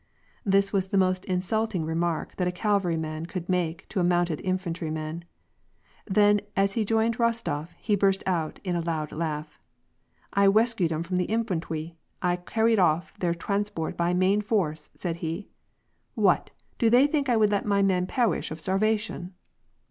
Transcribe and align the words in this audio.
This 0.43 0.73
was 0.73 0.87
the 0.87 0.97
most 0.97 1.25
insulting 1.25 1.85
remark 1.85 2.35
that 2.37 2.47
a 2.47 2.51
cavalryman 2.51 3.27
could 3.27 3.47
make 3.47 3.87
to 3.89 3.99
a 3.99 4.03
mounted 4.03 4.41
infantry 4.41 4.89
man. 4.89 5.25
Then 6.07 6.41
as 6.57 6.73
he 6.73 6.83
joined 6.83 7.19
Rostof, 7.19 7.73
he 7.77 7.95
burst 7.95 8.23
into 8.23 8.79
a 8.79 8.81
loud 8.81 9.11
laugh. 9.11 9.59
"I 10.33 10.47
wescued 10.47 10.91
'em 10.91 11.03
from 11.03 11.17
the 11.17 11.27
infantwy, 11.29 11.97
I 12.19 12.37
cawied 12.37 12.79
off 12.79 13.15
their 13.19 13.35
'twansport' 13.35 13.95
by 13.95 14.15
main 14.15 14.41
force," 14.41 14.89
said 14.95 15.17
he. 15.17 15.49
"What! 16.15 16.49
do 16.79 16.89
they 16.89 17.05
think 17.05 17.29
I 17.29 17.37
would 17.37 17.51
let 17.51 17.67
my 17.67 17.83
men 17.83 18.07
pewish 18.07 18.49
of 18.49 18.59
starvation 18.59 19.35